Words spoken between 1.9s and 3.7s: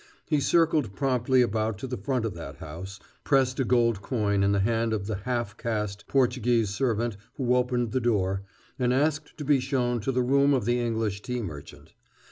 front of that house, pressed a